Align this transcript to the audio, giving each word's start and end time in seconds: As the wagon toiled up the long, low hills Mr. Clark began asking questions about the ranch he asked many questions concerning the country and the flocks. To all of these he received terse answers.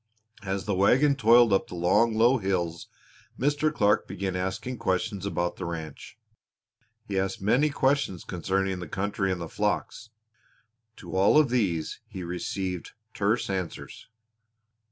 As 0.41 0.65
the 0.65 0.73
wagon 0.73 1.15
toiled 1.15 1.53
up 1.53 1.67
the 1.67 1.75
long, 1.75 2.15
low 2.15 2.39
hills 2.39 2.87
Mr. 3.37 3.71
Clark 3.71 4.07
began 4.07 4.35
asking 4.35 4.79
questions 4.79 5.27
about 5.27 5.57
the 5.57 5.65
ranch 5.65 6.17
he 7.05 7.19
asked 7.19 7.39
many 7.39 7.69
questions 7.69 8.23
concerning 8.23 8.79
the 8.79 8.87
country 8.87 9.31
and 9.31 9.39
the 9.39 9.47
flocks. 9.47 10.09
To 10.95 11.15
all 11.15 11.37
of 11.37 11.49
these 11.51 11.99
he 12.07 12.23
received 12.23 12.93
terse 13.13 13.47
answers. 13.47 14.07